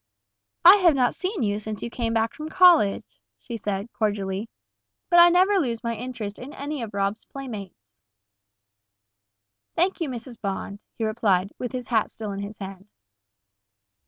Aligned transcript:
"I 0.65 0.77
have 0.77 0.95
not 0.95 1.13
seen 1.13 1.43
you 1.43 1.59
since 1.59 1.83
you 1.83 1.91
came 1.91 2.11
back 2.11 2.33
from 2.33 2.49
college," 2.49 3.05
she 3.37 3.55
said, 3.55 3.93
cordially; 3.93 4.49
"but 5.11 5.19
I 5.19 5.29
never 5.29 5.59
lose 5.59 5.83
my 5.83 5.95
interest 5.95 6.39
in 6.39 6.53
any 6.53 6.81
of 6.81 6.95
Rob's 6.95 7.25
playmates." 7.25 7.83
"Thank 9.75 10.01
you, 10.01 10.09
Mrs. 10.09 10.41
Bond," 10.41 10.79
he 10.95 11.03
replied, 11.03 11.53
with 11.59 11.71
his 11.71 11.89
hat 11.89 12.09
still 12.09 12.31
in 12.31 12.39
his 12.39 12.57
hand. 12.57 12.89